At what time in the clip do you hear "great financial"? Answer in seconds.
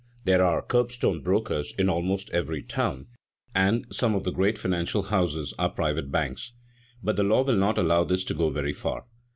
4.31-5.03